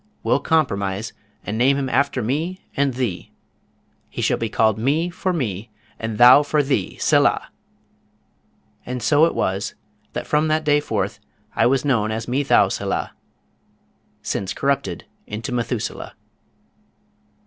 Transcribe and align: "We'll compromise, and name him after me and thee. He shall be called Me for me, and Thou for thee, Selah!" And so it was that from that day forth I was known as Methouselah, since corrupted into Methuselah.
"We'll 0.23 0.39
compromise, 0.39 1.13
and 1.45 1.59
name 1.59 1.77
him 1.77 1.87
after 1.87 2.23
me 2.23 2.65
and 2.75 2.95
thee. 2.95 3.29
He 4.09 4.23
shall 4.23 4.39
be 4.39 4.49
called 4.49 4.79
Me 4.79 5.11
for 5.11 5.31
me, 5.31 5.69
and 5.99 6.17
Thou 6.17 6.41
for 6.41 6.63
thee, 6.63 6.97
Selah!" 6.99 7.49
And 8.83 9.03
so 9.03 9.25
it 9.25 9.35
was 9.35 9.75
that 10.13 10.25
from 10.25 10.47
that 10.47 10.63
day 10.65 10.79
forth 10.79 11.19
I 11.55 11.67
was 11.67 11.85
known 11.85 12.09
as 12.09 12.25
Methouselah, 12.27 13.11
since 14.23 14.55
corrupted 14.55 15.05
into 15.27 15.51
Methuselah. 15.51 16.15